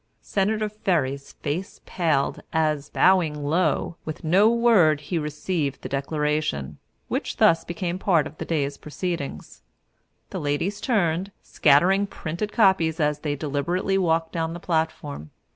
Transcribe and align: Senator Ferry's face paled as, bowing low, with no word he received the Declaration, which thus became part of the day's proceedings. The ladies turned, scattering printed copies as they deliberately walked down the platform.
Senator 0.23 0.67
Ferry's 0.67 1.33
face 1.43 1.79
paled 1.85 2.41
as, 2.51 2.89
bowing 2.89 3.43
low, 3.45 3.97
with 4.03 4.23
no 4.23 4.49
word 4.49 4.99
he 4.99 5.19
received 5.19 5.83
the 5.83 5.89
Declaration, 5.89 6.79
which 7.07 7.37
thus 7.37 7.63
became 7.63 7.99
part 7.99 8.25
of 8.25 8.35
the 8.39 8.45
day's 8.45 8.77
proceedings. 8.79 9.61
The 10.31 10.39
ladies 10.41 10.81
turned, 10.81 11.31
scattering 11.43 12.07
printed 12.07 12.51
copies 12.51 12.99
as 12.99 13.19
they 13.19 13.35
deliberately 13.35 13.99
walked 13.99 14.31
down 14.31 14.53
the 14.53 14.59
platform. 14.59 15.29